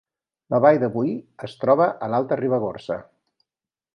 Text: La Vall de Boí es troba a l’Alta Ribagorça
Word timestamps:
La 0.53 0.59
Vall 0.63 0.79
de 0.83 0.87
Boí 0.95 1.11
es 1.49 1.53
troba 1.65 1.89
a 2.05 2.09
l’Alta 2.13 2.39
Ribagorça 2.41 3.01